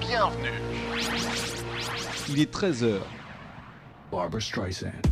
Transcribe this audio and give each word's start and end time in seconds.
Bienvenue. 0.00 0.48
Il 2.30 2.40
est 2.40 2.50
13h. 2.50 3.00
Barbara 4.10 4.40
Streisand. 4.40 5.09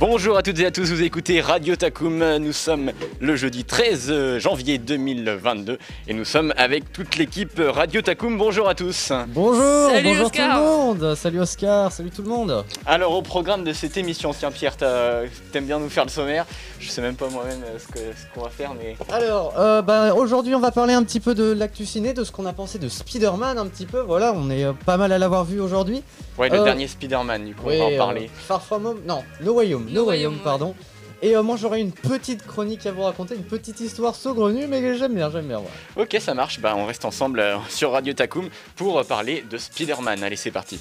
Bonjour 0.00 0.36
à 0.38 0.42
toutes 0.44 0.60
et 0.60 0.66
à 0.66 0.70
tous, 0.70 0.84
vous 0.92 1.02
écoutez 1.02 1.40
Radio 1.40 1.74
Takum. 1.74 2.18
Nous 2.36 2.52
sommes 2.52 2.92
le 3.20 3.34
jeudi 3.34 3.64
13 3.64 4.38
janvier 4.38 4.78
2022 4.78 5.76
et 6.06 6.14
nous 6.14 6.24
sommes 6.24 6.54
avec 6.56 6.92
toute 6.92 7.16
l'équipe 7.16 7.60
Radio 7.60 8.00
Takum. 8.00 8.38
Bonjour 8.38 8.68
à 8.68 8.76
tous. 8.76 9.10
Bonjour, 9.28 9.90
Salut, 9.90 10.08
bonjour 10.10 10.26
Oscar. 10.26 10.54
tout 10.56 10.60
le 10.62 10.66
monde. 10.68 11.14
Salut 11.16 11.40
Oscar, 11.40 11.90
salut 11.90 12.10
tout 12.10 12.22
le 12.22 12.28
monde. 12.28 12.64
Alors 12.86 13.12
au 13.12 13.22
programme 13.22 13.64
de 13.64 13.72
cette 13.72 13.96
émission, 13.96 14.32
tiens 14.32 14.52
Pierre, 14.52 14.76
t'aimes 14.76 15.66
bien 15.66 15.80
nous 15.80 15.88
faire 15.88 16.04
le 16.04 16.10
sommaire? 16.10 16.46
Je 16.78 16.88
sais 16.90 17.02
même 17.02 17.16
pas 17.16 17.28
moi-même 17.28 17.62
euh, 17.66 17.78
ce 18.14 18.34
qu'on 18.34 18.42
va 18.44 18.50
faire, 18.50 18.70
mais 18.80 18.94
Alors, 19.12 19.54
euh, 19.58 19.82
bah, 19.82 20.14
aujourd'hui 20.14 20.54
on 20.54 20.60
va 20.60 20.70
parler 20.70 20.94
un 20.94 21.02
petit 21.02 21.18
peu 21.18 21.34
de 21.34 21.50
l'actu 21.52 21.84
ciné, 21.84 22.14
de 22.14 22.22
ce 22.22 22.30
qu'on 22.30 22.46
a 22.46 22.52
pensé 22.52 22.78
de 22.78 22.88
Spider-Man 22.88 23.58
un 23.58 23.66
petit 23.66 23.86
peu. 23.86 23.98
Voilà, 23.98 24.32
on 24.32 24.48
est 24.48 24.62
euh, 24.64 24.72
pas 24.86 24.96
mal 24.96 25.10
à 25.10 25.18
l'avoir 25.18 25.44
vu 25.44 25.58
aujourd'hui. 25.60 26.04
ouais, 26.38 26.48
le 26.48 26.58
Euh, 26.60 26.64
dernier 26.64 26.86
Spider-Man, 26.86 27.44
du 27.46 27.54
coup, 27.56 27.66
on 27.66 27.76
va 27.78 27.84
en 27.86 27.92
euh, 27.92 27.96
parler. 27.98 28.30
Far 28.32 28.62
From 28.62 28.86
Home, 28.86 29.00
non, 29.04 29.24
No 29.40 29.54
Way 29.54 29.74
Home, 29.74 29.87
Home, 29.96 30.06
ouais. 30.08 30.28
pardon. 30.42 30.74
Et 31.20 31.34
euh, 31.36 31.42
moi 31.42 31.56
j'aurais 31.56 31.80
une 31.80 31.90
petite 31.92 32.46
chronique 32.46 32.86
à 32.86 32.92
vous 32.92 33.02
raconter, 33.02 33.34
une 33.34 33.42
petite 33.42 33.80
histoire 33.80 34.14
saugrenue, 34.14 34.66
mais 34.68 34.96
j'aime 34.96 35.14
bien, 35.14 35.30
j'aime 35.30 35.48
bien. 35.48 35.60
Ok, 35.96 36.16
ça 36.20 36.32
marche. 36.34 36.60
Bah, 36.60 36.74
on 36.76 36.86
reste 36.86 37.04
ensemble 37.04 37.40
euh, 37.40 37.56
sur 37.68 37.90
Radio 37.92 38.12
Takum 38.12 38.48
pour 38.76 38.98
euh, 38.98 39.02
parler 39.02 39.44
de 39.50 39.58
Spider-Man. 39.58 40.22
Allez, 40.22 40.36
c'est 40.36 40.52
parti. 40.52 40.78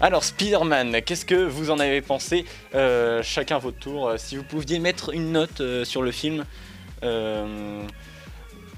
Alors 0.00 0.22
Spider-Man, 0.22 1.02
qu'est-ce 1.02 1.24
que 1.24 1.34
vous 1.34 1.70
en 1.70 1.78
avez 1.80 2.00
pensé 2.00 2.44
Euh, 2.74 3.22
Chacun 3.22 3.58
votre 3.58 3.78
tour. 3.78 4.12
Si 4.16 4.36
vous 4.36 4.44
pouviez 4.44 4.78
mettre 4.78 5.10
une 5.12 5.32
note 5.32 5.60
sur 5.84 6.02
le 6.02 6.12
film, 6.12 6.44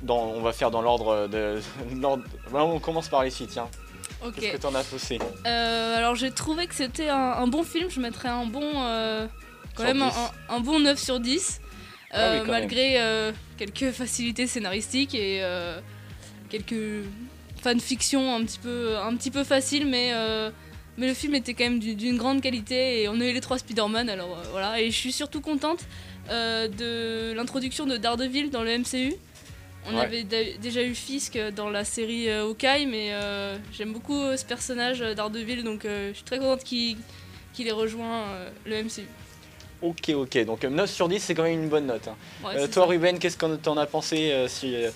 dans- 0.03 0.27
on 0.35 0.41
va 0.41 0.53
faire 0.53 0.71
dans 0.71 0.83
l'ordre 0.83 1.27
de. 1.29 1.61
on 2.53 2.79
commence 2.81 3.09
par 3.09 3.23
les 3.25 3.31
tiens. 3.31 3.69
Ok. 4.25 4.35
Qu'est-ce 4.39 4.53
que 4.57 4.63
t'en 4.63 4.75
as 4.75 4.85
pensé 4.85 5.19
Euh, 5.47 5.97
alors 5.97 6.15
j'ai 6.15 6.31
trouvé 6.31 6.67
que 6.67 6.75
c'était 6.75 7.09
un, 7.09 7.17
un 7.17 7.47
bon 7.47 7.63
film. 7.63 7.89
Je 7.91 8.01
mettrais 8.01 8.29
un 8.29 8.45
bon, 8.47 8.63
euh, 8.77 9.27
quand 9.75 9.85
même 9.85 10.03
un, 10.03 10.09
10. 10.09 10.15
un- 10.51 10.57
un 10.57 10.61
bon 10.61 10.79
9 10.81 10.99
sur 10.99 11.21
10. 11.21 11.61
Ah 12.13 12.19
euh, 12.33 12.45
malgré 12.45 12.99
quelques 13.57 13.93
facilités 13.93 14.47
scénaristiques 14.49 15.15
et 15.15 15.43
quelques 16.49 17.05
fanfictions 17.63 18.35
un 18.35 18.45
petit 18.45 18.59
peu, 18.59 18.97
un 18.99 19.15
petit 19.17 19.31
peu 19.31 19.45
faciles, 19.45 19.87
mais, 19.87 20.13
mais 20.99 21.07
le 21.07 21.15
film 21.15 21.35
était 21.37 21.55
quand 21.55 21.65
même 21.65 21.79
du- 21.79 21.95
d'une 21.95 22.17
grande 22.17 22.41
qualité 22.43 23.03
et 23.03 23.09
on 23.09 23.21
a 23.21 23.25
eu 23.27 23.33
les 23.33 23.41
trois 23.41 23.59
Spider-Man. 23.59 24.09
Alors 24.11 24.37
voilà, 24.51 24.81
et 24.81 24.91
je 24.91 24.97
suis 24.97 25.13
surtout 25.13 25.41
contente 25.41 25.81
de 26.29 27.33
l'introduction 27.33 27.87
de 27.87 27.97
Daredevil 27.97 28.51
dans 28.51 28.63
le 28.65 28.71
MCU. 28.79 29.15
On 29.87 29.95
Ouais. 29.97 30.03
avait 30.03 30.25
déjà 30.25 30.83
eu 30.83 30.95
Fisk 30.95 31.39
dans 31.57 31.71
la 31.71 31.85
série 31.85 32.29
euh, 32.29 32.43
Hawkeye, 32.45 32.87
mais 32.87 33.13
euh, 33.13 33.57
j'aime 33.73 33.93
beaucoup 33.93 34.23
euh, 34.23 34.37
ce 34.37 34.45
personnage 34.45 35.01
Daredevil, 35.01 35.65
donc 35.65 35.85
euh, 35.85 36.11
je 36.11 36.17
suis 36.17 36.25
très 36.25 36.39
contente 36.39 36.63
qu'il 36.65 36.97
ait 37.67 37.73
rejoint 37.73 38.23
euh, 38.29 38.51
le 38.67 38.83
MCU. 38.85 39.07
Ok, 39.83 40.11
ok. 40.11 40.45
Donc 40.45 40.65
euh, 40.65 40.69
9 40.71 40.91
sur 40.91 41.09
10, 41.09 41.19
c'est 41.21 41.35
quand 41.35 41.45
même 41.45 41.63
une 41.63 41.69
bonne 41.71 41.87
note. 41.87 42.07
hein. 42.09 42.17
Ouais, 42.45 42.57
Euh, 42.57 42.67
toi, 42.67 42.85
ça. 42.85 42.89
Ruben, 42.91 43.19
qu'est-ce 43.19 43.39
que 43.39 43.57
t'en 43.57 43.79
as 43.79 43.87
pensé 43.87 44.31
euh, 44.33 44.47
si, 44.49 44.75
euh, 44.77 44.91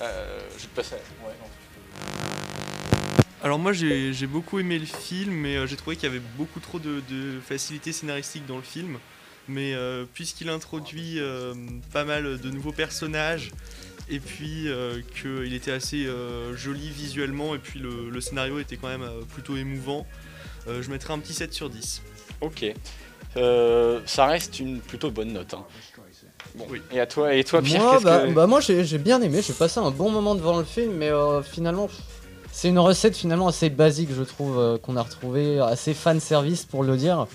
euh, 0.00 0.40
Je 0.56 0.62
vais 0.62 0.88
te. 0.88 0.94
Ouais, 0.94 1.34
non. 1.40 1.46
Alors 3.42 3.58
moi 3.58 3.72
j'ai 3.72 4.26
beaucoup 4.26 4.58
aimé 4.58 4.78
le 4.78 4.84
film, 4.84 5.32
mais 5.32 5.66
j'ai 5.66 5.76
trouvé 5.76 5.96
qu'il 5.96 6.04
y 6.04 6.12
avait 6.12 6.22
beaucoup 6.36 6.60
trop 6.60 6.78
de, 6.78 7.02
de 7.08 7.40
facilité 7.40 7.90
scénaristique 7.92 8.46
dans 8.46 8.56
le 8.56 8.62
film. 8.62 8.98
Mais 9.48 9.72
euh, 9.74 10.04
puisqu'il 10.12 10.48
introduit 10.50 11.18
euh, 11.18 11.54
pas 11.92 12.04
mal 12.04 12.38
de 12.38 12.50
nouveaux 12.50 12.70
personnages, 12.70 13.50
et 14.10 14.20
puis 14.20 14.68
euh, 14.68 15.00
qu'il 15.20 15.54
était 15.54 15.72
assez 15.72 16.06
euh, 16.06 16.54
joli 16.56 16.88
visuellement, 16.90 17.54
et 17.54 17.58
puis 17.58 17.78
le, 17.80 18.10
le 18.10 18.20
scénario 18.20 18.58
était 18.58 18.76
quand 18.76 18.88
même 18.88 19.02
euh, 19.02 19.22
plutôt 19.32 19.56
émouvant, 19.56 20.06
euh, 20.68 20.82
je 20.82 20.90
mettrais 20.90 21.14
un 21.14 21.18
petit 21.18 21.32
7 21.32 21.52
sur 21.52 21.70
10. 21.70 22.02
Ok. 22.40 22.64
Euh, 23.36 24.00
ça 24.06 24.26
reste 24.26 24.58
une 24.58 24.80
plutôt 24.80 25.10
bonne 25.10 25.32
note. 25.32 25.54
hein. 25.54 25.64
Bon. 26.56 26.66
Oui. 26.68 26.82
Et 26.90 26.98
à 26.98 27.06
toi, 27.06 27.32
et 27.34 27.44
toi 27.44 27.62
Pierre, 27.62 27.80
moi, 27.82 28.00
bah, 28.00 28.26
que... 28.26 28.32
bah, 28.32 28.46
moi 28.48 28.60
j'ai 28.60 28.84
j'ai 28.84 28.98
bien 28.98 29.22
aimé, 29.22 29.40
j'ai 29.46 29.52
passé 29.52 29.78
un 29.78 29.92
bon 29.92 30.10
moment 30.10 30.34
devant 30.34 30.58
le 30.58 30.64
film, 30.64 30.94
mais 30.94 31.08
euh, 31.08 31.42
finalement, 31.42 31.88
c'est 32.50 32.68
une 32.68 32.80
recette 32.80 33.16
finalement 33.16 33.46
assez 33.46 33.70
basique, 33.70 34.08
je 34.12 34.22
trouve, 34.24 34.58
euh, 34.58 34.76
qu'on 34.76 34.96
a 34.96 35.02
retrouvé, 35.02 35.60
assez 35.60 35.94
fan 35.94 36.18
service 36.18 36.64
pour 36.64 36.82
le 36.82 36.96
dire. 36.96 37.26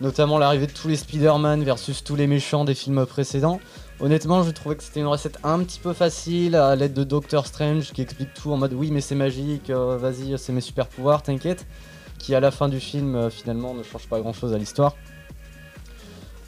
Notamment 0.00 0.38
l'arrivée 0.38 0.66
de 0.66 0.72
tous 0.72 0.88
les 0.88 0.96
Spider-Man 0.96 1.62
versus 1.64 2.02
tous 2.04 2.16
les 2.16 2.26
méchants 2.26 2.64
des 2.64 2.74
films 2.74 3.04
précédents. 3.06 3.60
Honnêtement, 4.00 4.44
je 4.44 4.50
trouvais 4.52 4.76
que 4.76 4.84
c'était 4.84 5.00
une 5.00 5.08
recette 5.08 5.38
un 5.42 5.58
petit 5.64 5.80
peu 5.80 5.92
facile 5.92 6.54
à 6.54 6.76
l'aide 6.76 6.92
de 6.92 7.02
Doctor 7.02 7.46
Strange 7.46 7.92
qui 7.92 8.00
explique 8.00 8.32
tout 8.32 8.52
en 8.52 8.56
mode 8.56 8.72
oui, 8.72 8.92
mais 8.92 9.00
c'est 9.00 9.16
magique, 9.16 9.70
euh, 9.70 9.96
vas-y, 9.96 10.38
c'est 10.38 10.52
mes 10.52 10.60
super 10.60 10.86
pouvoirs, 10.86 11.22
t'inquiète. 11.22 11.66
Qui 12.16 12.34
à 12.36 12.40
la 12.40 12.52
fin 12.52 12.68
du 12.68 12.78
film, 12.78 13.16
euh, 13.16 13.28
finalement, 13.28 13.74
ne 13.74 13.82
change 13.82 14.06
pas 14.06 14.20
grand 14.20 14.32
chose 14.32 14.52
à 14.52 14.58
l'histoire. 14.58 14.94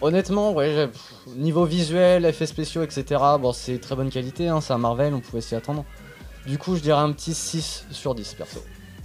Honnêtement, 0.00 0.52
ouais, 0.52 0.88
niveau 1.36 1.64
visuel, 1.64 2.24
effets 2.24 2.46
spéciaux, 2.46 2.84
etc., 2.84 3.20
bon, 3.40 3.52
c'est 3.52 3.78
très 3.78 3.96
bonne 3.96 4.10
qualité, 4.10 4.48
hein, 4.48 4.60
c'est 4.60 4.72
un 4.72 4.78
Marvel, 4.78 5.12
on 5.12 5.20
pouvait 5.20 5.42
s'y 5.42 5.56
attendre. 5.56 5.84
Du 6.46 6.56
coup, 6.56 6.76
je 6.76 6.80
dirais 6.80 7.00
un 7.00 7.10
petit 7.12 7.34
6 7.34 7.86
sur 7.90 8.14
10 8.14 8.34
perso. 8.34 8.60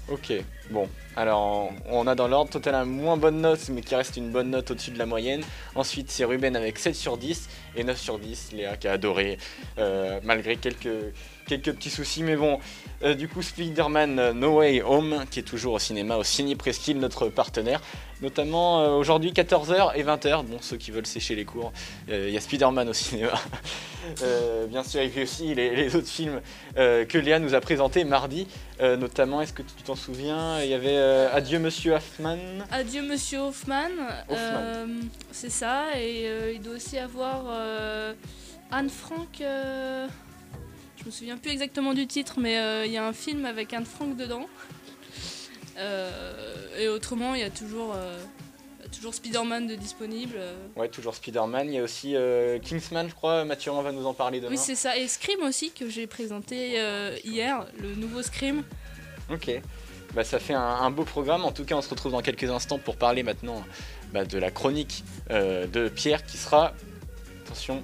Ok, 0.08 0.34
bon. 0.70 0.88
Alors, 1.16 1.72
on 1.90 2.06
a 2.06 2.14
dans 2.14 2.28
l'ordre 2.28 2.52
total 2.52 2.76
un 2.76 2.86
moins 2.86 3.18
bonne 3.18 3.42
note, 3.42 3.70
mais 3.70 3.82
qui 3.82 3.96
reste 3.96 4.18
une 4.18 4.30
bonne 4.30 4.52
note 4.52 4.70
au-dessus 4.70 4.92
de 4.92 5.00
la 5.00 5.08
moyenne. 5.08 5.42
Ensuite, 5.74 6.12
c'est 6.12 6.26
Ruben 6.26 6.56
avec 6.56 6.78
7 6.78 6.94
sur 6.94 7.18
10 7.18 7.50
et 7.76 7.84
9 7.84 7.98
sur 7.98 8.20
10. 8.20 8.52
Léa 8.54 8.78
qui 8.78 8.88
a 8.88 8.92
adoré, 8.92 9.40
euh, 9.80 10.20
malgré 10.24 10.58
quelques, 10.58 11.12
quelques 11.46 11.74
petits 11.74 11.90
soucis. 11.90 12.24
Mais 12.24 12.36
bon, 12.36 12.60
euh, 13.04 13.14
du 13.14 13.28
coup, 13.28 13.42
Spider-Man 13.42 14.20
euh, 14.20 14.34
No 14.34 14.58
Way 14.58 14.82
Home, 14.82 15.26
qui 15.30 15.40
est 15.40 15.44
toujours 15.44 15.74
au 15.74 15.80
cinéma, 15.80 16.18
au 16.18 16.24
Ciné 16.24 16.56
Presqu'île, 16.56 17.00
notre 17.00 17.30
partenaire. 17.30 17.82
Notamment 18.22 18.82
euh, 18.82 18.90
aujourd'hui, 18.92 19.32
14h 19.32 19.92
et 19.96 20.04
20h. 20.04 20.46
Bon, 20.46 20.58
ceux 20.62 20.78
qui 20.78 20.92
veulent 20.92 21.06
sécher 21.06 21.36
les 21.36 21.46
cours, 21.46 21.74
euh, 22.10 22.26
il 22.28 22.34
y 22.34 22.38
a 22.38 22.42
Spider-Man 22.42 22.90
au 22.90 22.94
cinéma. 22.94 23.34
Bien 24.70 24.84
sûr, 24.84 25.02
et 25.02 25.10
puis 25.10 25.24
aussi 25.24 25.56
les, 25.56 25.76
les 25.76 25.96
autres 25.96 26.08
films 26.08 26.40
que 26.76 27.18
Léa 27.18 27.40
nous 27.40 27.56
a 27.56 27.60
présentés 27.60 28.04
mardi. 28.04 28.46
Notamment, 28.80 29.42
est-ce 29.42 29.52
que 29.52 29.64
tu 29.64 29.82
t'en 29.84 29.96
souviens 29.96 30.62
Il 30.62 30.70
y 30.70 30.76
avait 30.76 30.96
Adieu 31.34 31.58
Monsieur 31.58 31.94
Hoffman. 31.94 32.38
Adieu 32.70 33.02
Monsieur 33.02 33.40
Hoffman, 33.40 33.90
Hoffman. 34.30 35.08
c'est 35.32 35.50
ça, 35.50 35.86
et 35.98 36.54
il 36.54 36.62
doit 36.62 36.76
aussi 36.76 37.00
avoir 37.00 37.46
Anne 38.70 38.90
Frank. 38.92 39.42
Je 40.98 41.06
me 41.06 41.12
souviens 41.12 41.38
plus 41.38 41.52
exactement 41.52 41.94
du 41.94 42.08
titre, 42.08 42.36
mais 42.40 42.58
euh, 42.58 42.86
il 42.86 42.92
y 42.92 42.98
a 42.98 43.06
un 43.06 43.14
film 43.14 43.46
avec 43.46 43.74
Anne 43.74 43.86
Frank 43.86 44.16
dedans. 44.16 44.48
Euh, 45.78 46.80
et 46.80 46.88
autrement, 46.88 47.36
il 47.36 47.42
y 47.42 47.44
a 47.44 47.50
toujours, 47.50 47.94
euh, 47.96 48.18
toujours 48.92 49.14
Spider-Man 49.14 49.68
de 49.68 49.76
disponible. 49.76 50.38
Ouais, 50.76 50.88
toujours 50.88 51.16
Spider-Man. 51.16 51.68
Il 51.68 51.76
y 51.76 51.80
a 51.80 51.84
aussi 51.84 52.16
Kingsman, 52.64 53.10
je 53.10 53.14
crois. 53.14 53.46
Mathieu 53.46 53.72
va 53.72 53.92
nous 53.92 54.06
en 54.06 54.14
parler 54.14 54.40
demain. 54.40 54.52
Oui, 54.52 54.58
c'est 54.58 54.76
ça. 54.76 54.98
Et 54.98 55.08
Scream 55.08 55.42
aussi, 55.44 55.72
que 55.72 55.90
j'ai 55.90 56.08
présenté 56.08 56.80
hier, 57.24 57.66
le 57.80 57.96
nouveau 57.96 58.22
Scream. 58.24 58.64
Ok. 59.30 59.52
Bah, 60.14 60.24
ça 60.24 60.40
fait 60.40 60.54
un, 60.54 60.62
un 60.62 60.92
beau 60.92 61.04
programme. 61.04 61.44
En 61.44 61.52
tout 61.52 61.66
cas, 61.66 61.76
on 61.76 61.82
se 61.82 61.90
retrouve 61.90 62.14
dans 62.14 62.22
quelques 62.22 62.50
instants 62.50 62.80
pour 62.80 62.96
parler 62.96 63.22
maintenant 63.22 63.66
bah, 64.14 64.24
de 64.24 64.38
la 64.38 64.50
chronique 64.50 65.04
de 65.30 65.90
Pierre 65.90 66.26
qui 66.26 66.38
sera. 66.38 66.74
Attention. 67.46 67.84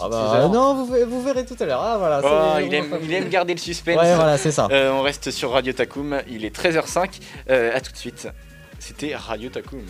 Ah 0.00 0.08
bah 0.08 0.48
non, 0.52 0.74
vous, 0.74 0.92
ve- 0.92 1.04
vous 1.04 1.22
verrez 1.22 1.44
tout 1.44 1.56
à 1.60 1.64
l'heure. 1.66 1.80
Ah 1.80 1.96
voilà. 1.98 2.20
Oh, 2.24 2.56
c'est- 2.58 2.66
il, 2.66 2.74
aime, 2.74 2.98
il 3.02 3.12
aime 3.12 3.28
garder 3.28 3.54
le 3.54 3.60
suspense. 3.60 3.96
Ouais, 3.96 4.14
voilà, 4.16 4.36
c'est 4.38 4.50
ça. 4.50 4.68
Euh, 4.70 4.90
on 4.92 5.02
reste 5.02 5.30
sur 5.30 5.52
Radio 5.52 5.72
Takum. 5.72 6.20
Il 6.28 6.44
est 6.44 6.54
13h05. 6.54 7.20
Euh, 7.50 7.70
à 7.74 7.80
tout 7.80 7.92
de 7.92 7.96
suite. 7.96 8.28
C'était 8.80 9.14
Radio 9.14 9.48
Takum. 9.50 9.80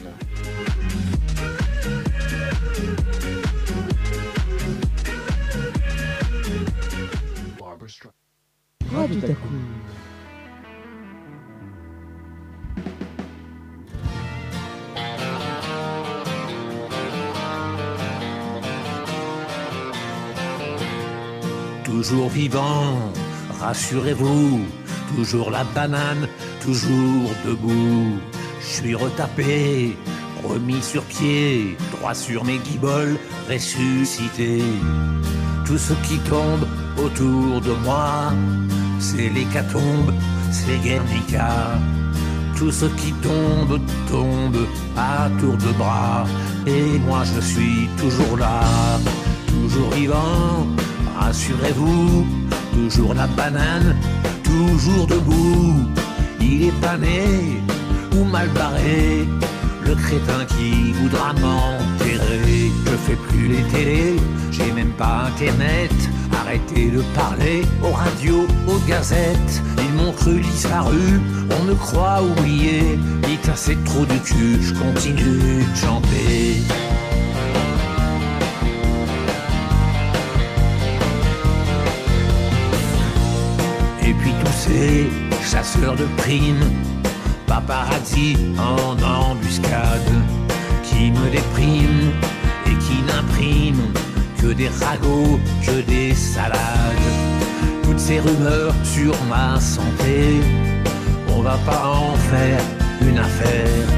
Radio 8.93 9.21
Taku. 9.21 9.49
Toujours 22.05 22.29
vivant, 22.29 23.13
rassurez-vous, 23.61 24.61
toujours 25.17 25.51
la 25.51 25.65
banane, 25.75 26.29
toujours 26.63 27.31
debout. 27.47 28.19
je 28.61 28.67
suis 28.67 28.95
retapé, 28.95 29.97
remis 30.47 30.83
sur 30.83 31.03
pied, 31.05 31.79
droit 31.93 32.13
sur 32.13 32.45
mes 32.45 32.59
guiboles, 32.59 33.17
ressuscité. 33.51 34.63
Tout 35.65 35.79
ce 35.79 35.95
qui 36.07 36.19
tombe 36.19 36.67
autour 36.99 37.63
de 37.63 37.73
moi, 37.85 38.33
c'est 38.99 39.31
l'hécatombe, 39.31 40.13
c'est 40.51 40.77
Guernica. 40.85 41.79
Tout 42.59 42.71
ce 42.71 42.85
qui 42.85 43.13
tombe, 43.15 43.81
tombe 44.11 44.67
à 44.95 45.31
tour 45.41 45.57
de 45.57 45.73
bras. 45.79 46.27
Et 46.67 46.99
moi 46.99 47.23
je 47.25 47.41
suis 47.41 47.89
toujours 47.97 48.37
là, 48.37 48.61
toujours 49.49 49.91
vivant, 49.91 50.67
rassurez-vous, 51.25 52.27
toujours 52.75 53.15
la 53.15 53.27
banane, 53.27 53.97
toujours 54.43 55.07
debout. 55.07 55.75
Il 56.41 56.65
est 56.65 56.81
pas 56.81 56.97
né 56.99 57.63
ou 58.17 58.25
mal 58.25 58.49
barré, 58.51 59.27
le 59.87 59.95
crétin 59.95 60.45
qui 60.55 60.93
voudra 60.93 61.33
m'enterrer. 61.33 62.71
Je 62.87 62.97
fais 63.07 63.19
plus 63.29 63.49
les 63.49 63.63
télés, 63.73 64.17
j'ai 64.51 64.71
même 64.73 64.93
pas 64.93 65.31
internet. 65.33 65.95
Arrêtez 66.41 66.91
de 66.91 67.01
parler 67.15 67.63
aux 67.83 67.93
radios, 67.93 68.47
aux 68.69 68.81
gazettes. 68.87 69.63
Ils 69.79 69.95
m'ont 69.95 70.13
cru 70.13 70.41
disparu, 70.41 71.21
on 71.59 71.65
me 71.65 71.75
croit 71.75 72.23
oublié. 72.23 72.99
Dites 73.27 73.49
à 73.49 73.57
c'est 73.57 73.83
trop 73.85 74.05
du 74.05 74.19
cul, 74.21 74.59
je 74.61 74.75
continue 74.75 75.65
de 75.73 75.77
chanter. 75.77 76.94
Puis 84.65 85.09
tous 85.41 85.43
ces 85.43 85.51
chasseurs 85.51 85.97
de 85.97 86.05
primes, 86.17 86.71
paparazzi 87.47 88.37
en 88.59 88.97
embuscade, 89.03 90.13
qui 90.83 91.11
me 91.11 91.31
dépriment 91.31 92.13
et 92.67 92.75
qui 92.85 93.03
n'impriment 93.03 93.93
que 94.41 94.53
des 94.53 94.69
ragots, 94.69 95.39
que 95.65 95.81
des 95.83 96.15
salades. 96.15 96.59
Toutes 97.83 97.99
ces 97.99 98.21
rumeurs 98.21 98.75
sur 98.85 99.15
ma 99.29 99.61
santé, 99.61 100.41
on 101.29 101.43
va 101.43 101.59
pas 101.67 101.87
en 101.87 102.15
faire 102.17 102.61
une 103.03 103.19
affaire. 103.19 103.89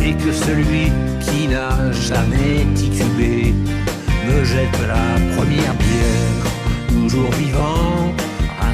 Et 0.00 0.14
que 0.14 0.32
celui 0.32 0.90
qui 1.20 1.48
n'a 1.48 1.92
jamais 1.92 2.66
titubé 2.74 3.54
me 4.26 4.44
jette 4.44 4.78
la 4.86 5.36
première 5.36 5.74
bière. 5.74 6.44
Toujours 6.88 7.30
vivant, 7.32 8.14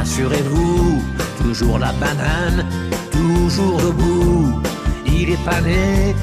rassurez-vous. 0.00 1.02
Toujours 1.42 1.78
la 1.78 1.92
banane, 1.92 2.64
toujours 3.10 3.78
debout. 3.78 4.62
Il 5.06 5.30
est 5.30 5.44
pas 5.44 5.60
né 5.60 6.14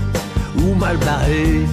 ou 0.59 0.74
mal 0.74 0.97
barré, 0.97 1.65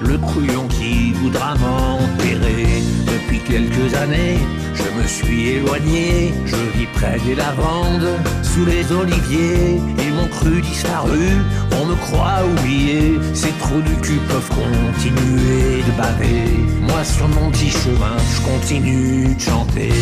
le 0.00 0.16
couillon 0.18 0.66
qui 0.68 1.12
voudra 1.12 1.54
m'enterrer. 1.62 2.82
Depuis 3.12 3.40
quelques 3.40 3.94
années, 4.02 4.38
je 4.74 4.88
me 4.98 5.06
suis 5.06 5.42
éloigné, 5.56 6.32
je 6.46 6.60
vis 6.74 6.90
près 6.94 7.18
des 7.26 7.34
lavandes, 7.34 8.12
sous 8.42 8.64
les 8.64 8.84
oliviers. 8.90 9.80
Ils 10.04 10.14
m'ont 10.14 10.32
cru 10.38 10.62
disparu, 10.62 11.26
on 11.78 11.84
me 11.90 11.96
croit 12.06 12.42
oublié. 12.52 13.18
Ces 13.34 13.52
trous 13.62 13.82
du 13.82 13.96
cul 14.04 14.20
peuvent 14.28 14.52
continuer 14.62 15.82
de 15.88 15.92
baver. 16.00 16.44
Moi 16.88 17.04
sur 17.04 17.28
mon 17.28 17.50
petit 17.50 17.70
chemin, 17.70 18.16
je 18.34 18.40
continue 18.52 19.34
de 19.34 19.40
chanter. 19.40 19.92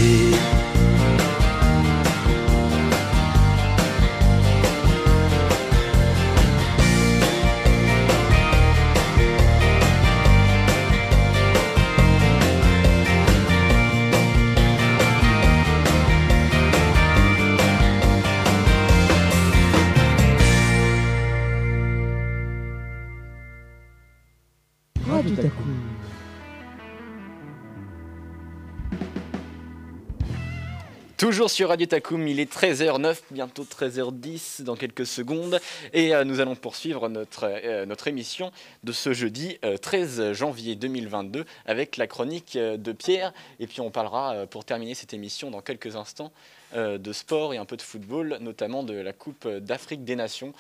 Toujours 31.31 31.49
sur 31.49 31.69
Radio 31.69 31.87
Takum, 31.87 32.27
il 32.27 32.41
est 32.41 32.53
13h09, 32.53 33.19
bientôt 33.31 33.63
13h10 33.63 34.65
dans 34.65 34.75
quelques 34.75 35.07
secondes. 35.07 35.61
Et 35.93 36.13
euh, 36.13 36.25
nous 36.25 36.41
allons 36.41 36.57
poursuivre 36.57 37.09
notre, 37.09 37.45
euh, 37.45 37.87
notre 37.87 38.09
émission 38.09 38.51
de 38.83 38.91
ce 38.91 39.13
jeudi 39.13 39.57
euh, 39.65 39.77
13 39.77 40.33
janvier 40.33 40.75
2022 40.75 41.45
avec 41.67 41.99
la 41.99 42.09
chronique 42.09 42.57
euh, 42.57 42.77
de 42.77 42.91
Pierre. 42.91 43.33
Et 43.61 43.69
puis 43.69 43.81
on 43.81 43.93
parlera, 43.93 44.35
euh, 44.35 44.47
pour 44.47 44.65
terminer 44.65 44.97
cette 44.97 45.15
émission 45.15 45.53
dans 45.53 45.61
quelques 45.61 45.95
instants, 45.95 46.33
euh, 46.75 46.99
de 46.99 47.13
sport 47.13 47.55
et 47.55 47.59
un 47.59 47.65
peu 47.65 47.77
de 47.77 47.83
football, 47.83 48.39
notamment 48.41 48.83
de 48.83 48.95
la 48.95 49.13
Coupe 49.13 49.47
d'Afrique 49.47 50.03
des 50.03 50.17
Nations, 50.17 50.53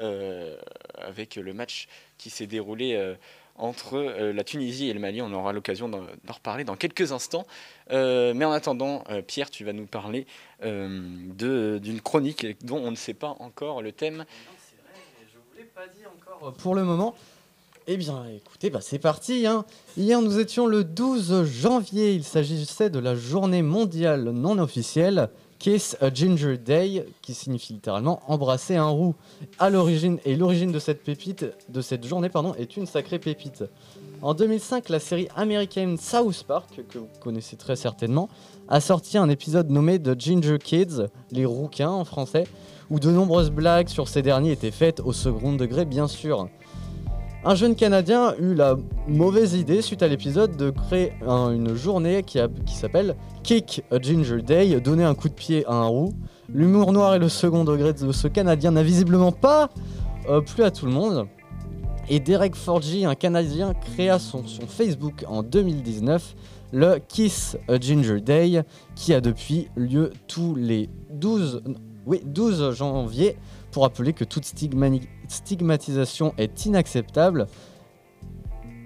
euh, 0.00 0.56
avec 0.96 1.36
le 1.36 1.52
match 1.52 1.86
qui 2.16 2.30
s'est 2.30 2.46
déroulé 2.46 2.94
euh, 2.94 3.14
entre 3.56 3.94
euh, 3.96 4.32
la 4.32 4.44
Tunisie 4.44 4.88
et 4.88 4.92
le 4.94 5.00
Mali. 5.00 5.22
On 5.22 5.32
aura 5.32 5.52
l'occasion 5.52 5.88
d'en 5.88 6.00
reparler 6.28 6.64
dans 6.64 6.76
quelques 6.76 7.12
instants. 7.12 7.46
Euh, 7.90 8.32
mais 8.34 8.44
en 8.44 8.52
attendant, 8.52 9.04
euh, 9.10 9.22
Pierre, 9.22 9.50
tu 9.50 9.64
vas 9.64 9.72
nous 9.72 9.86
parler 9.86 10.26
euh, 10.64 11.78
d'une 11.78 12.00
chronique 12.00 12.64
dont 12.64 12.78
on 12.78 12.90
ne 12.90 12.96
sait 12.96 13.14
pas 13.14 13.36
encore 13.40 13.82
le 13.82 13.92
thème. 13.92 14.24
Pour 16.58 16.74
le 16.74 16.84
moment, 16.84 17.14
eh 17.86 17.96
bien, 17.96 18.24
écoutez, 18.34 18.70
bah, 18.70 18.80
c'est 18.80 18.98
parti. 18.98 19.46
hein. 19.46 19.64
Hier, 19.96 20.20
nous 20.22 20.38
étions 20.38 20.66
le 20.66 20.84
12 20.84 21.44
janvier. 21.44 22.12
Il 22.12 22.24
s'agissait 22.24 22.90
de 22.90 22.98
la 22.98 23.14
journée 23.14 23.62
mondiale 23.62 24.24
non 24.30 24.58
officielle 24.58 25.28
Kiss 25.62 25.96
a 26.00 26.12
Ginger 26.12 26.58
Day, 26.58 27.06
qui 27.20 27.34
signifie 27.34 27.74
littéralement 27.74 28.20
embrasser 28.26 28.74
un 28.74 28.88
roux. 28.88 29.14
À 29.60 29.70
l'origine 29.70 30.18
et 30.24 30.34
l'origine 30.34 30.72
de 30.72 30.80
cette 30.80 31.04
pépite, 31.04 31.46
de 31.68 31.80
cette 31.80 32.04
journée, 32.04 32.28
pardon, 32.28 32.52
est 32.54 32.76
une 32.76 32.84
sacrée 32.84 33.20
pépite. 33.20 33.62
En 34.22 34.34
2005, 34.34 34.88
la 34.88 34.98
série 34.98 35.28
américaine 35.36 35.98
South 35.98 36.42
Park, 36.48 36.82
que 36.88 36.98
vous 36.98 37.06
connaissez 37.20 37.54
très 37.54 37.76
certainement, 37.76 38.28
a 38.66 38.80
sorti 38.80 39.18
un 39.18 39.28
épisode 39.28 39.70
nommé 39.70 40.02
The 40.02 40.18
Ginger 40.18 40.58
Kids, 40.58 41.06
les 41.30 41.44
rouquins 41.44 41.90
en 41.90 42.04
français, 42.04 42.48
où 42.90 42.98
de 42.98 43.12
nombreuses 43.12 43.52
blagues 43.52 43.86
sur 43.86 44.08
ces 44.08 44.22
derniers 44.22 44.50
étaient 44.50 44.72
faites 44.72 44.98
au 44.98 45.12
second 45.12 45.52
degré, 45.52 45.84
bien 45.84 46.08
sûr. 46.08 46.48
Un 47.44 47.56
jeune 47.56 47.74
Canadien 47.74 48.34
eut 48.38 48.54
la 48.54 48.76
mauvaise 49.08 49.54
idée, 49.54 49.82
suite 49.82 50.02
à 50.04 50.08
l'épisode, 50.08 50.56
de 50.56 50.70
créer 50.70 51.12
un- 51.26 51.50
une 51.50 51.74
journée 51.74 52.22
qui, 52.22 52.38
s'appelle 52.68 53.16
Kick 53.42 53.82
a 53.90 53.98
Ginger 54.00 54.42
Day, 54.42 54.80
donner 54.80 55.02
un 55.02 55.14
coup 55.14 55.28
de 55.28 55.34
pied 55.34 55.66
à 55.66 55.72
un 55.72 55.86
roux. 55.86 56.12
L'humour 56.48 56.92
noir 56.92 57.16
et 57.16 57.18
le 57.18 57.28
second 57.28 57.64
degré 57.64 57.92
de 57.94 58.12
ce 58.12 58.28
Canadien 58.28 58.70
n'a 58.70 58.82
visiblement 58.84 59.32
pas 59.32 59.70
euh, 60.28 60.40
plu 60.40 60.62
à 60.62 60.70
tout 60.70 60.86
le 60.86 60.92
monde. 60.92 61.26
Et 62.08 62.20
Derek 62.20 62.54
Forgy, 62.54 63.04
un 63.06 63.16
Canadien, 63.16 63.74
créa 63.74 64.20
son, 64.20 64.46
son 64.46 64.68
Facebook 64.68 65.24
en 65.26 65.42
2019, 65.42 66.36
le 66.72 66.98
Kiss 67.08 67.56
a 67.68 67.78
Ginger 67.80 68.20
Day, 68.20 68.62
qui 68.94 69.14
a 69.14 69.20
depuis 69.20 69.68
lieu 69.76 70.12
tous 70.28 70.54
les 70.54 70.88
12, 71.10 71.62
oui, 72.06 72.20
12 72.24 72.70
janvier, 72.76 73.36
pour 73.72 73.82
rappeler 73.82 74.12
que 74.12 74.22
toute 74.24 74.44
stigmatisation 74.44 76.34
est 76.38 76.66
inacceptable. 76.66 77.48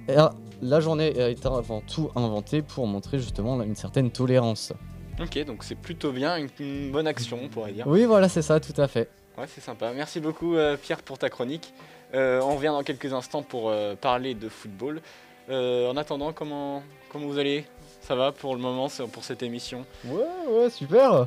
Et, 0.09 0.17
ah, 0.17 0.31
la 0.63 0.81
journée 0.81 1.21
a 1.21 1.29
été 1.29 1.47
avant 1.47 1.83
tout 1.83 2.11
inventée 2.15 2.63
pour 2.63 2.87
montrer 2.87 3.19
justement 3.19 3.61
une 3.63 3.75
certaine 3.77 4.11
tolérance. 4.11 4.73
Ok, 5.21 5.45
donc 5.45 5.65
c'est 5.65 5.75
plutôt 5.75 6.13
bien, 6.13 6.37
une, 6.37 6.49
une 6.61 6.93
bonne 6.93 7.07
action, 7.07 7.39
on 7.43 7.49
pourrait 7.49 7.73
dire. 7.73 7.87
Oui, 7.87 8.05
voilà, 8.05 8.29
c'est 8.29 8.43
ça, 8.43 8.61
tout 8.61 8.81
à 8.81 8.89
fait. 8.89 9.11
Ouais, 9.37 9.45
c'est 9.49 9.61
sympa. 9.61 9.93
Merci 9.95 10.21
beaucoup, 10.21 10.55
euh, 10.55 10.77
Pierre, 10.81 11.03
pour 11.03 11.19
ta 11.19 11.29
chronique. 11.29 11.75
Euh, 12.15 12.41
on 12.43 12.55
revient 12.55 12.69
dans 12.69 12.83
quelques 12.83 13.13
instants 13.13 13.43
pour 13.43 13.69
euh, 13.69 13.97
parler 13.97 14.35
de 14.35 14.49
football. 14.49 15.03
Euh, 15.51 15.91
en 15.91 15.97
attendant, 15.97 16.33
comment, 16.33 16.83
comment 17.11 17.27
vous 17.27 17.39
allez? 17.39 17.67
Ça 18.01 18.15
va 18.15 18.33
pour 18.33 18.55
le 18.55 18.61
moment, 18.61 18.89
pour 19.13 19.25
cette 19.25 19.43
émission? 19.43 19.85
Ouais, 20.07 20.23
ouais, 20.49 20.71
super. 20.71 21.27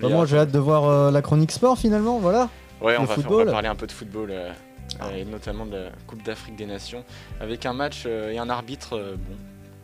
Bah, 0.00 0.08
moi, 0.08 0.26
j'ai 0.26 0.38
hâte 0.38 0.50
de 0.50 0.58
voir 0.58 0.84
euh, 0.84 1.10
la 1.10 1.22
chronique 1.22 1.52
sport 1.52 1.78
finalement, 1.78 2.18
voilà. 2.18 2.48
Ouais, 2.84 2.96
on 2.98 3.04
va, 3.04 3.06
faire- 3.06 3.18
on 3.18 3.22
football. 3.22 3.46
va 3.46 3.52
parler 3.52 3.68
un 3.68 3.74
peu 3.74 3.86
de 3.86 3.92
football, 3.92 4.30
euh, 4.30 4.52
euh, 5.02 5.16
et 5.16 5.24
notamment 5.24 5.64
de 5.66 5.76
la 5.76 5.90
Coupe 6.06 6.22
d'Afrique 6.22 6.56
des 6.56 6.66
Nations, 6.66 7.04
avec 7.40 7.64
un 7.66 7.72
match 7.72 8.04
euh, 8.06 8.30
et 8.30 8.38
un 8.38 8.48
arbitre, 8.50 8.92
euh, 8.96 9.16
bon, 9.16 9.36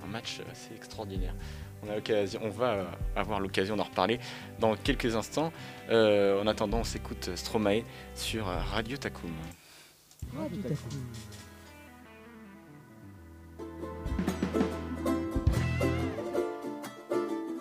un 0.04 0.08
match 0.10 0.40
assez 0.52 0.74
extraordinaire. 0.74 1.34
On, 1.82 1.90
a 1.90 1.94
l'occasion- 1.94 2.40
on 2.44 2.50
va 2.50 2.70
euh, 2.72 2.84
avoir 3.16 3.40
l'occasion 3.40 3.74
d'en 3.76 3.84
reparler 3.84 4.20
dans 4.58 4.76
quelques 4.76 5.16
instants. 5.16 5.50
Euh, 5.90 6.42
en 6.42 6.46
attendant, 6.46 6.78
on 6.80 6.84
s'écoute 6.84 7.30
Stromae 7.36 7.84
sur 8.14 8.44
Radio 8.44 8.98
Takum. 8.98 9.30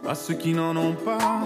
à 0.08 0.16
ceux 0.16 0.34
qui 0.34 0.54
n'en 0.54 0.76
ont 0.76 0.94
pas, 0.94 1.46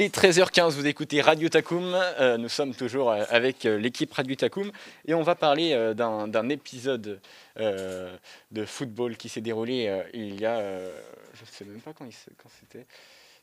Il 0.00 0.04
est 0.04 0.16
13h15, 0.16 0.70
vous 0.70 0.86
écoutez 0.86 1.20
Radio 1.20 1.50
Takum. 1.50 1.92
Euh, 1.92 2.38
nous 2.38 2.48
sommes 2.48 2.74
toujours 2.74 3.10
euh, 3.10 3.22
avec 3.28 3.66
euh, 3.66 3.76
l'équipe 3.76 4.10
Radio 4.14 4.34
Takum 4.34 4.72
et 5.06 5.12
on 5.12 5.20
va 5.20 5.34
parler 5.34 5.74
euh, 5.74 5.92
d'un 5.92 6.48
épisode 6.48 7.20
de 7.58 8.64
football 8.64 9.18
qui 9.18 9.28
s'est 9.28 9.42
déroulé 9.42 10.02
il 10.14 10.40
y 10.40 10.46
a. 10.46 10.58
je 10.58 11.42
ne 11.42 11.46
sais 11.50 11.66
même 11.66 11.82
pas 11.82 11.92
quand 11.92 12.08
c'était. 12.48 12.86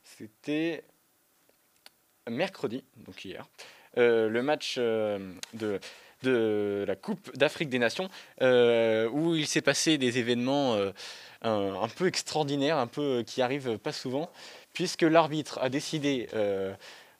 C'était 0.03 0.83
mercredi, 2.27 2.83
donc 3.05 3.23
hier. 3.23 3.47
Le 3.95 4.41
match 4.41 4.79
de, 4.79 5.79
la 6.23 6.95
Coupe 6.95 7.37
d'Afrique 7.37 7.69
des 7.69 7.77
Nations 7.77 8.09
où 8.41 9.35
il 9.35 9.45
s'est 9.45 9.61
passé 9.61 9.99
des 9.99 10.17
événements 10.17 10.75
un, 11.43 11.87
peu 11.89 12.07
extraordinaires, 12.07 12.77
un 12.77 12.87
peu 12.87 13.23
qui 13.27 13.43
arrivent 13.43 13.77
pas 13.77 13.91
souvent 13.91 14.31
puisque 14.77 15.01
l'arbitre 15.01 15.57
a 15.59 15.69
décidé 15.69 16.29
euh, 16.35 16.71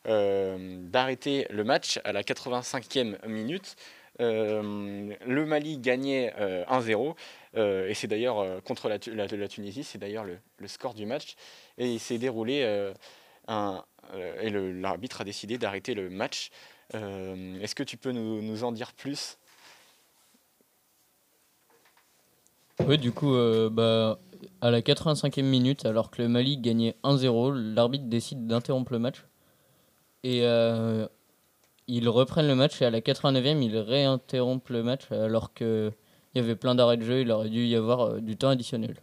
euh, 0.07 0.77
d'arrêter 0.79 1.47
le 1.49 1.63
match 1.63 1.99
à 2.03 2.11
la 2.11 2.21
85e 2.21 3.17
minute. 3.27 3.75
Euh, 4.19 5.11
le 5.25 5.45
Mali 5.47 5.79
gagnait 5.79 6.35
euh, 6.39 6.63
1-0 6.65 7.15
euh, 7.55 7.89
et 7.89 7.95
c'est 7.95 8.05
d'ailleurs 8.05 8.61
contre 8.63 8.89
la, 8.89 8.99
Tu- 8.99 9.15
la- 9.15 9.25
la 9.25 9.47
Tunisie, 9.47 9.83
c'est 9.83 9.97
d'ailleurs 9.97 10.23
le, 10.23 10.37
score 10.67 10.93
du 10.93 11.07
match 11.07 11.33
et 11.79 11.91
il 11.91 11.99
s'est 11.99 12.19
déroulé 12.19 12.63
un, 13.47 13.83
et 14.39 14.51
l'arbitre 14.51 15.21
a 15.21 15.23
décidé 15.23 15.57
d'arrêter 15.57 15.95
le 15.95 16.11
match. 16.11 16.51
Est-ce 16.93 17.73
que 17.73 17.81
tu 17.81 17.97
peux 17.97 18.11
nous, 18.11 18.63
en 18.63 18.71
dire 18.71 18.93
plus? 18.93 19.39
Oui, 22.85 22.99
du 22.99 23.11
coup, 23.11 23.35
bah, 23.71 24.19
à 24.61 24.71
la 24.71 24.81
85e 24.81 25.43
minute, 25.43 25.85
alors 25.85 26.11
que 26.11 26.21
le 26.21 26.27
Mali 26.27 26.57
gagnait 26.57 26.95
1-0, 27.03 27.53
l'arbitre 27.73 28.05
décide 28.05 28.47
d'interrompre 28.47 28.91
le 28.91 28.99
match. 28.99 29.25
Et 30.23 30.41
euh, 30.43 31.07
ils 31.87 32.09
reprennent 32.09 32.47
le 32.47 32.55
match 32.55 32.81
et 32.81 32.85
à 32.85 32.89
la 32.89 32.99
89e, 32.99 33.61
ils 33.61 33.77
réinterrompent 33.77 34.69
le 34.69 34.83
match 34.83 35.11
alors 35.11 35.53
qu'il 35.53 35.91
y 36.35 36.39
avait 36.39 36.55
plein 36.55 36.75
d'arrêts 36.75 36.97
de 36.97 37.03
jeu, 37.03 37.21
il 37.21 37.31
aurait 37.31 37.49
dû 37.49 37.65
y 37.65 37.75
avoir 37.75 38.01
euh, 38.01 38.19
du 38.19 38.35
temps 38.35 38.49
additionnel. 38.49 38.95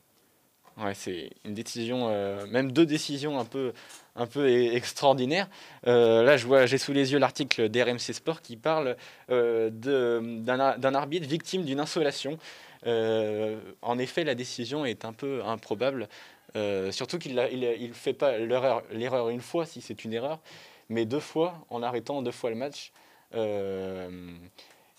Ouais, 0.76 0.92
c'est 0.92 1.30
une 1.44 1.54
décision, 1.54 2.08
euh, 2.10 2.46
même 2.48 2.72
deux 2.72 2.84
décisions 2.84 3.38
un 3.38 3.44
peu, 3.44 3.72
un 4.16 4.26
peu 4.26 4.48
e- 4.48 4.74
extraordinaires. 4.74 5.48
Euh, 5.86 6.24
là, 6.24 6.36
je 6.36 6.46
vois, 6.46 6.66
j'ai 6.66 6.78
sous 6.78 6.92
les 6.92 7.12
yeux 7.12 7.18
l'article 7.18 7.68
d'RMC 7.68 8.12
Sport 8.12 8.42
qui 8.42 8.56
parle 8.56 8.96
d'un 9.28 10.94
arbitre 10.94 11.28
victime 11.28 11.64
d'une 11.64 11.78
insolation. 11.78 12.38
Euh, 12.86 13.58
en 13.82 13.98
effet, 13.98 14.24
la 14.24 14.34
décision 14.34 14.84
est 14.84 15.04
un 15.04 15.12
peu 15.12 15.42
improbable, 15.44 16.08
euh, 16.56 16.92
surtout 16.92 17.18
qu'il 17.18 17.34
ne 17.34 17.48
il, 17.50 17.64
il 17.80 17.94
fait 17.94 18.12
pas 18.12 18.36
l'erreur 18.38 19.28
une 19.30 19.40
fois 19.40 19.66
si 19.66 19.80
c'est 19.80 20.04
une 20.04 20.12
erreur, 20.12 20.40
mais 20.88 21.04
deux 21.06 21.20
fois 21.20 21.64
en 21.70 21.82
arrêtant 21.82 22.20
deux 22.22 22.30
fois 22.30 22.50
le 22.50 22.56
match. 22.56 22.92
Euh, 23.34 24.08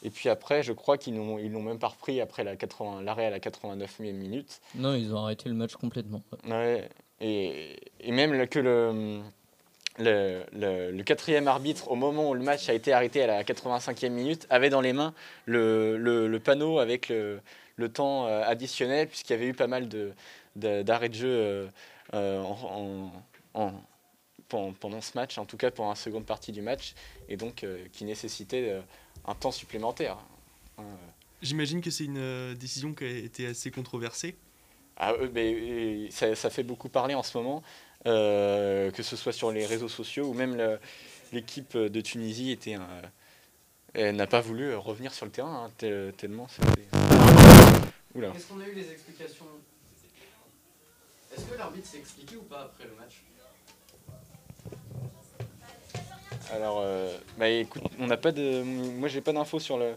et 0.04 0.10
puis 0.10 0.30
après, 0.30 0.62
je 0.63 0.74
crois 0.74 0.98
qu'ils 0.98 1.13
n'ont 1.13 1.38
ils 1.39 1.51
l'ont 1.51 1.62
même 1.62 1.80
pas 1.80 1.88
repris 1.88 2.20
après 2.22 2.44
la 2.44 2.56
80 2.56 3.01
l'arrêt 3.04 3.27
à 3.27 3.30
la 3.30 3.39
89e 3.39 4.12
minute. 4.13 4.60
Non, 4.75 4.94
ils 4.96 5.13
ont 5.13 5.18
arrêté 5.24 5.48
le 5.50 5.56
match 5.56 5.75
complètement. 5.75 6.22
Ouais, 6.48 6.89
et, 7.22 7.77
et 8.01 8.12
même 8.12 8.48
que 8.48 8.60
le, 8.60 9.22
le, 9.98 10.44
le- 10.51 10.92
le 10.92 11.04
quatrième 11.04 11.48
arbitre, 11.48 11.89
au 11.89 11.96
moment 11.96 12.30
où 12.30 12.34
le 12.34 12.42
match 12.44 12.68
a 12.68 12.74
été 12.74 12.92
arrêté 12.92 13.24
à 13.24 13.27
la 13.27 13.44
85e 13.44 14.10
minute, 14.10 14.46
avait 14.50 14.70
dans 14.70 14.82
les 14.82 14.92
mains 14.94 15.13
le 15.46 16.38
panneau 16.44 16.80
avec 16.80 17.08
le, 17.10 17.39
le 17.77 17.89
temps 17.89 18.27
euh, 18.27 18.44
additionnel, 18.44 19.08
puisqu'il 19.08 19.34
y 19.34 19.36
avait 19.36 19.48
eu 19.48 19.53
pas 19.53 19.67
mal 19.67 19.88
de- 19.89 20.13
d'arrêts 20.55 21.10
de 21.10 21.15
jeu 21.15 21.27
euh, 21.29 21.67
euh, 22.13 22.41
en, 22.41 23.12
en- 23.53 23.62
en- 23.62 23.74
pen- 24.48 24.74
pendant 24.79 25.01
ce 25.01 25.12
match, 25.15 25.38
en 25.38 25.46
tout 25.46 25.58
cas 25.58 25.72
pour 25.72 25.88
la 25.88 25.96
seconde 25.96 26.25
partie 26.25 26.51
du 26.51 26.62
match, 26.62 26.94
et 27.27 27.36
donc 27.36 27.63
euh, 27.63 27.86
qui 27.91 28.05
nécessitait 28.05 28.70
euh, 28.70 28.82
un 29.27 29.36
temps 29.36 29.51
supplémentaire. 29.51 30.17
Hein, 30.77 30.84
euh. 30.84 30.96
J'imagine 31.41 31.82
que 31.82 31.91
c'est 31.91 32.05
une 32.05 32.53
décision 32.55 32.94
qui 32.94 33.03
a 33.03 33.10
été 33.10 33.48
assez 33.48 33.72
controversée. 33.72 34.36
Ah, 34.98 35.13
mais, 35.34 36.10
ça, 36.10 36.34
ça 36.36 36.50
fait 36.50 36.63
beaucoup 36.63 36.88
parler 36.88 37.13
en 37.13 37.24
ce 37.24 37.38
moment, 37.38 37.62
que 38.05 39.01
ce 39.03 39.15
soit 39.15 39.34
sur 39.34 39.51
les 39.51 39.65
réseaux 39.65 39.89
sociaux 39.89 40.25
ou 40.27 40.34
même 40.34 40.79
l'équipe 41.34 41.75
de 41.75 42.01
Tunisie 42.01 42.51
était 42.51 42.77
n'a 43.96 44.27
pas 44.27 44.41
voulu 44.41 44.74
revenir 44.75 45.13
sur 45.13 45.25
le 45.25 45.32
terrain 45.32 45.65
hein, 45.65 45.72
tel- 45.77 46.13
tellement 46.17 46.48
c'était. 46.48 47.04
Est-ce 48.15 48.48
qu'on 48.48 48.62
a 48.62 48.67
eu 48.67 48.74
les 48.74 48.91
explications? 48.91 49.45
Est-ce 51.36 51.45
que 51.45 51.57
l'arbitre 51.57 51.88
s'est 51.88 51.98
expliqué 51.98 52.38
ou 52.38 52.43
pas 52.43 52.62
après 52.62 52.86
le 52.86 52.95
match? 52.95 53.22
Alors, 56.53 56.79
euh, 56.81 57.17
bah 57.38 57.50
écoute, 57.50 57.81
on 58.00 58.07
n'a 58.07 58.17
pas 58.17 58.31
de, 58.31 58.62
moi 58.63 59.10
j'ai 59.10 59.19
pas 59.22 59.34
d'infos 59.34 59.60
sur 59.60 59.77
le 59.77 59.95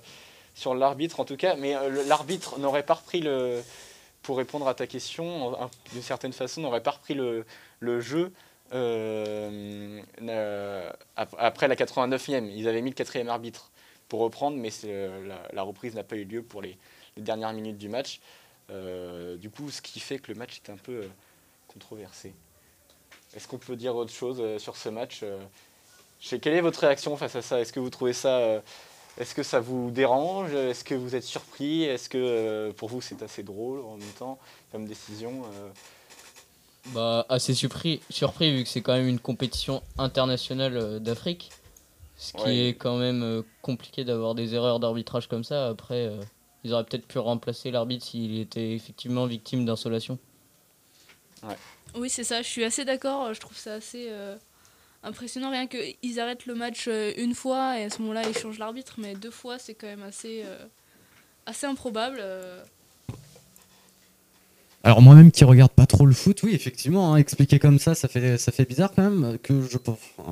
sur 0.55 0.75
l'arbitre 0.75 1.21
en 1.21 1.25
tout 1.25 1.37
cas, 1.37 1.55
mais 1.55 1.77
euh, 1.77 2.05
l'arbitre 2.07 2.59
n'aurait 2.59 2.83
pas 2.83 2.95
repris 2.95 3.21
le, 3.21 3.63
pour 4.23 4.39
répondre 4.39 4.67
à 4.67 4.75
ta 4.75 4.89
question, 4.89 5.57
d'une 5.93 6.03
certaine 6.03 6.33
façon, 6.33 6.63
n'aurait 6.63 6.83
pas 6.83 6.91
repris 6.93 7.15
le, 7.15 7.45
le 7.79 8.01
jeu 8.01 8.33
euh, 8.73 10.03
ap- 11.17 11.37
après 11.39 11.69
la 11.69 11.77
89e. 11.77 12.51
Ils 12.53 12.67
avaient 12.67 12.83
mis 12.83 12.91
le 12.91 12.97
quatrième 12.97 13.29
arbitre 13.29 13.71
pour 14.09 14.19
reprendre, 14.21 14.57
mais 14.57 14.71
la 15.53 15.63
reprise 15.63 15.95
n'a 15.95 16.03
pas 16.03 16.17
eu 16.17 16.25
lieu 16.25 16.43
pour 16.43 16.63
les, 16.63 16.77
les 17.19 17.23
dernières 17.23 17.53
minutes 17.53 17.77
du 17.79 17.91
match. 17.91 18.21
Euh, 18.71 19.37
du 19.37 19.51
coup, 19.51 19.71
ce 19.71 19.83
qui 19.83 20.01
fait 20.01 20.19
que 20.19 20.33
le 20.33 20.39
match 20.39 20.61
est 20.65 20.71
un 20.71 20.77
peu 20.77 20.93
euh, 20.93 21.09
controversé. 21.69 22.35
Est-ce 23.35 23.47
qu'on 23.47 23.59
peut 23.59 23.77
dire 23.77 23.95
autre 23.95 24.13
chose 24.13 24.39
euh, 24.41 24.59
sur 24.59 24.77
ce 24.77 24.89
match 24.89 25.23
quelle 26.43 26.55
est 26.55 26.61
votre 26.61 26.81
réaction 26.81 27.17
face 27.17 27.37
à 27.37 27.43
ça? 27.43 27.61
Est-ce 27.61 27.73
que 27.73 27.79
vous 27.79 27.91
trouvez 27.91 28.13
ça. 28.13 28.61
Est-ce 29.19 29.35
que 29.35 29.43
ça 29.43 29.59
vous 29.59 29.91
dérange? 29.91 30.55
Est-ce 30.55 30.85
que 30.85 30.95
vous 30.95 31.17
êtes 31.17 31.25
surpris? 31.25 31.83
Est-ce 31.83 32.09
que 32.09 32.19
euh, 32.19 32.73
pour 32.73 32.89
vous 32.89 33.01
c'est 33.01 33.23
assez 33.23 33.43
drôle 33.43 33.81
en 33.81 33.97
même 33.97 34.13
temps 34.19 34.39
comme 34.71 34.87
décision 34.87 35.43
euh? 35.45 35.71
Bah, 36.93 37.27
assez 37.29 37.53
surpris, 37.53 38.01
surpris 38.11 38.57
vu 38.57 38.63
que 38.63 38.69
c'est 38.69 38.81
quand 38.81 38.95
même 38.95 39.09
une 39.09 39.19
compétition 39.19 39.83
internationale 39.99 40.77
euh, 40.77 40.99
d'Afrique. 41.01 41.51
Ce 42.17 42.33
qui 42.33 42.43
Ouais. 42.43 42.57
est 42.69 42.75
quand 42.75 42.97
même 42.97 43.45
compliqué 43.63 44.05
d'avoir 44.05 44.35
des 44.35 44.55
erreurs 44.55 44.81
d'arbitrage 44.81 45.29
comme 45.29 45.45
ça. 45.45 45.69
Après, 45.69 46.11
ils 46.65 46.73
auraient 46.73 46.85
peut-être 46.85 47.07
pu 47.07 47.19
remplacer 47.19 47.71
l'arbitre 47.71 48.05
s'il 48.05 48.41
était 48.41 48.73
effectivement 48.73 49.27
victime 49.27 49.65
d'insolation. 49.65 50.19
Oui, 51.95 52.11
c'est 52.11 52.25
ça, 52.25 52.43
je 52.43 52.49
suis 52.49 52.65
assez 52.65 52.85
d'accord. 52.85 53.33
Je 53.33 53.41
trouve 53.41 53.57
ça 53.57 53.75
assez 53.75 54.07
euh, 54.11 54.37
impressionnant. 55.03 55.51
Rien 55.51 55.67
qu'ils 55.67 56.21
arrêtent 56.21 56.47
le 56.47 56.55
match 56.55 56.87
euh, 56.89 57.13
une 57.17 57.35
fois 57.35 57.79
et 57.79 57.85
à 57.85 57.91
ce 57.91 58.03
moment-là, 58.03 58.23
ils 58.29 58.37
changent 58.37 58.59
l'arbitre, 58.59 58.95
mais 58.99 59.15
deux 59.15 59.31
fois, 59.31 59.59
c'est 59.59 59.75
quand 59.75 59.87
même 59.87 60.03
assez, 60.03 60.43
euh, 60.45 60.67
assez 61.47 61.67
improbable. 61.67 62.23
Alors 64.85 65.03
moi-même 65.03 65.33
qui 65.33 65.45
regarde 65.45 65.73
pas 65.73 65.87
trop 65.87 66.07
le 66.07 66.15
foot, 66.15 66.43
oui 66.45 66.55
effectivement, 66.55 67.13
hein, 67.13 67.17
expliquer 67.17 67.59
comme 67.59 67.79
ça, 67.79 67.95
ça 67.95 68.07
fait, 68.07 68.39
ça 68.39 68.53
fait 68.53 68.65
bizarre 68.65 68.93
quand 68.95 69.03
même. 69.03 69.37
Que 69.43 69.61
je, 69.63 69.77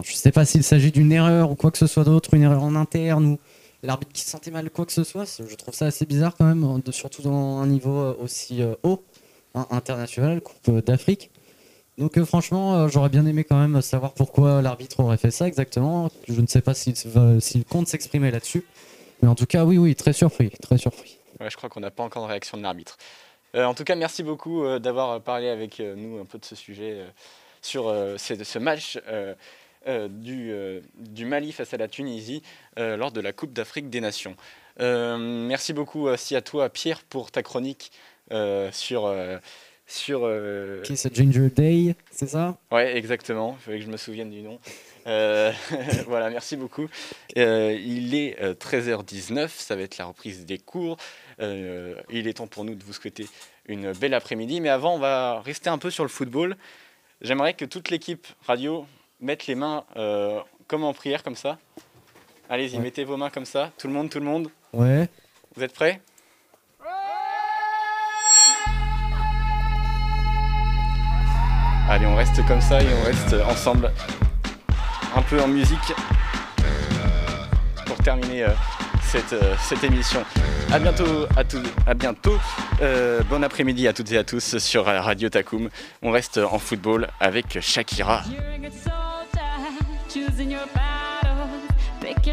je 0.02 0.14
sais 0.14 0.30
pas 0.32 0.44
s'il 0.44 0.62
s'agit 0.62 0.92
d'une 0.92 1.12
erreur 1.12 1.50
ou 1.50 1.56
quoi 1.56 1.70
que 1.70 1.78
ce 1.78 1.86
soit 1.86 2.04
d'autre, 2.04 2.32
une 2.34 2.42
erreur 2.42 2.62
en 2.62 2.74
interne 2.76 3.26
ou 3.26 3.38
l'arbitre 3.82 4.12
qui 4.12 4.22
se 4.22 4.30
sentait 4.30 4.50
mal, 4.50 4.70
quoi 4.70 4.86
que 4.86 4.92
ce 4.92 5.04
soit. 5.04 5.24
Je 5.24 5.54
trouve 5.54 5.74
ça 5.74 5.86
assez 5.86 6.06
bizarre 6.06 6.34
quand 6.36 6.44
même, 6.44 6.64
hein, 6.64 6.80
surtout 6.90 7.22
dans 7.22 7.58
un 7.58 7.66
niveau 7.66 7.98
euh, 7.98 8.16
aussi 8.20 8.62
euh, 8.62 8.74
haut, 8.82 9.04
hein, 9.54 9.66
international, 9.70 10.40
Coupe 10.40 10.84
d'Afrique. 10.84 11.30
Donc 11.98 12.18
euh, 12.18 12.24
franchement, 12.24 12.88
j'aurais 12.88 13.08
bien 13.08 13.24
aimé 13.24 13.44
quand 13.44 13.58
même 13.58 13.80
savoir 13.80 14.12
pourquoi 14.12 14.60
l'arbitre 14.60 15.00
aurait 15.00 15.16
fait 15.16 15.30
ça 15.30 15.46
exactement. 15.46 16.10
Je 16.28 16.40
ne 16.40 16.46
sais 16.46 16.60
pas 16.60 16.74
s'il 16.74 17.64
compte 17.64 17.88
s'exprimer 17.88 18.30
là-dessus. 18.30 18.64
Mais 19.22 19.28
en 19.28 19.34
tout 19.34 19.46
cas, 19.46 19.64
oui, 19.64 19.78
oui, 19.78 19.94
très 19.94 20.12
surpris, 20.12 20.50
très 20.50 20.76
surpris. 20.76 21.18
Je 21.40 21.56
crois 21.56 21.70
qu'on 21.70 21.80
n'a 21.80 21.90
pas 21.90 22.02
encore 22.02 22.24
de 22.24 22.28
réaction 22.28 22.58
de 22.58 22.62
l'arbitre. 22.62 22.98
En 23.54 23.72
tout 23.72 23.84
cas, 23.84 23.94
merci 23.94 24.22
beaucoup 24.22 24.62
d'avoir 24.78 25.22
parlé 25.22 25.48
avec 25.48 25.80
nous 25.80 26.18
un 26.18 26.26
peu 26.26 26.38
de 26.38 26.44
ce 26.44 26.54
sujet 26.54 27.02
sur 27.62 27.84
ce, 27.86 28.58
match 28.58 28.98
du, 30.09 30.51
euh, 30.53 30.81
du 30.99 31.25
Mali 31.25 31.53
face 31.53 31.72
à 31.75 31.77
la 31.77 31.88
Tunisie 31.88 32.42
euh, 32.79 32.96
lors 32.96 33.12
de 33.12 33.20
la 33.20 33.33
Coupe 33.33 33.53
d'Afrique 33.53 33.88
des 33.90 34.01
Nations. 34.01 34.37
Euh, 34.81 35.16
merci 35.18 35.72
beaucoup 35.72 36.07
aussi 36.09 36.37
à 36.37 36.42
toi, 36.42 36.68
Pierre, 36.68 37.03
pour 37.05 37.31
ta 37.31 37.42
chronique 37.42 37.92
euh, 38.33 38.70
sur. 38.72 39.07
euh, 39.07 39.38
sur 39.88 40.22
euh, 40.25 40.83
c'est 40.83 41.14
Ginger 41.14 41.49
Day, 41.49 41.94
c'est 42.11 42.29
ça? 42.29 42.59
Ouais, 42.72 42.96
exactement. 42.96 43.57
Il 43.61 43.62
fallait 43.62 43.79
que 43.79 43.85
je 43.85 43.90
me 43.90 43.96
souvienne 43.96 44.31
du 44.31 44.42
nom. 44.42 44.59
Euh, 45.07 45.53
voilà, 46.09 46.29
merci 46.29 46.57
beaucoup. 46.57 46.88
Euh, 47.38 47.72
il 47.81 48.12
est 48.16 48.37
euh, 48.42 48.53
13h19, 48.55 49.49
ça 49.49 49.77
va 49.77 49.83
être 49.83 49.96
la 49.99 50.07
reprise 50.07 50.44
des 50.44 50.59
cours. 50.59 50.96
Euh, 51.40 51.94
il 52.11 52.27
est 52.27 52.35
temps 52.35 52.49
pour 52.49 52.64
nous 52.64 52.75
de 52.75 52.83
vous 52.83 52.92
souhaiter 52.94 53.29
une 53.68 53.92
belle 53.92 54.14
après-midi. 54.14 54.61
Mais 54.61 54.70
avant, 54.70 54.96
on 54.96 54.99
va 54.99 55.40
rester 55.42 55.70
un 55.70 55.79
peu 55.79 55.90
sur 55.90 56.03
le 56.03 56.11
football. 56.11 56.57
J'aimerais 57.20 57.55
que 57.55 57.64
toute 57.64 57.90
l'équipe 57.90 58.27
radio 58.44 58.87
mette 59.20 59.46
les 59.46 59.55
mains 59.55 59.85
euh, 59.96 60.40
comme 60.68 60.85
en 60.85 60.92
prière, 60.92 61.22
comme 61.22 61.37
ça. 61.37 61.59
Allez-y, 62.48 62.76
Ouais. 62.76 62.83
mettez 62.83 63.05
vos 63.05 63.16
mains 63.16 63.31
comme 63.31 63.44
ça. 63.44 63.70
Tout 63.79 63.88
le 63.88 63.92
monde, 63.92 64.11
tout 64.11 64.18
le 64.20 64.24
monde. 64.24 64.48
Ouais. 64.72 65.09
Vous 65.57 65.62
êtes 65.62 65.72
prêts? 65.72 66.00
Allez, 71.88 72.07
on 72.07 72.16
reste 72.16 72.44
comme 72.46 72.61
ça 72.61 72.83
et 72.83 72.87
on 73.00 73.05
reste 73.05 73.35
ensemble 73.48 73.92
un 75.14 75.22
peu 75.22 75.40
en 75.40 75.46
musique 75.48 75.92
pour 77.87 77.96
terminer 77.98 78.44
euh, 78.44 78.48
cette, 79.02 79.33
euh, 79.33 79.55
cette 79.61 79.85
émission. 79.85 80.22
À 80.72 80.81
bientôt, 80.81 81.26
à, 81.37 81.44
tout, 81.44 81.62
à 81.87 81.94
bientôt. 81.94 82.37
Euh, 82.83 83.22
bon 83.31 83.42
après-midi 83.44 83.87
à 83.87 83.92
toutes 83.92 84.11
et 84.11 84.18
à 84.18 84.24
tous 84.24 84.59
sur 84.59 84.85
Radio 84.85 85.29
Takum. 85.29 85.70
On 86.02 86.11
reste 86.11 86.38
en 86.38 86.59
football 86.59 87.07
avec 87.20 87.61
Shakira. 87.61 88.22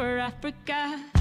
For 0.00 0.18
Africa. 0.18 1.19